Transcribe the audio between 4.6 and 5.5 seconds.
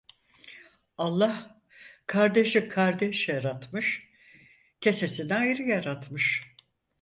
kesesini